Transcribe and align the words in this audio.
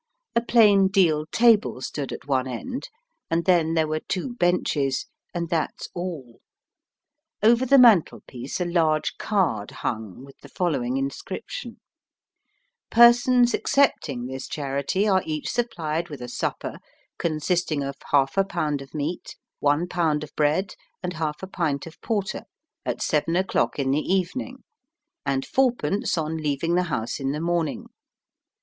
A 0.35 0.41
plain 0.41 0.87
deal 0.87 1.27
table 1.27 1.79
stood 1.79 2.11
at 2.11 2.25
one 2.27 2.47
end, 2.47 2.89
and 3.29 3.45
then 3.45 3.75
there 3.75 3.87
were 3.87 3.99
two 3.99 4.33
benches, 4.33 5.05
and 5.31 5.47
that's 5.49 5.89
all. 5.93 6.39
Over 7.43 7.67
the 7.67 7.77
mantelpiece 7.77 8.59
a 8.59 8.65
large 8.65 9.19
card 9.19 9.69
hung 9.69 10.25
with 10.25 10.35
the 10.41 10.49
following 10.49 10.97
inscription: 10.97 11.79
"Persons 12.89 13.53
accepting 13.53 14.25
this 14.25 14.47
charity 14.47 15.07
are 15.07 15.21
each 15.23 15.51
supplied 15.51 16.09
with 16.09 16.23
a 16.23 16.27
supper, 16.27 16.79
consisting 17.19 17.83
of 17.83 17.95
half 18.11 18.37
a 18.39 18.43
pound 18.43 18.81
of 18.81 18.95
meat, 18.95 19.35
one 19.59 19.87
pound 19.87 20.23
of 20.23 20.35
bread, 20.35 20.73
and 21.03 21.13
half 21.13 21.43
a 21.43 21.47
pint 21.47 21.85
of 21.85 22.01
porter 22.01 22.45
at 22.87 23.03
seven 23.03 23.35
o'clock 23.35 23.77
in 23.77 23.91
the 23.91 23.99
evening, 24.01 24.63
and 25.27 25.45
fourpence 25.45 26.17
on 26.17 26.37
leaving 26.37 26.73
the 26.73 26.83
house 26.89 27.19
in 27.19 27.33
the 27.33 27.39
morning. 27.39 27.85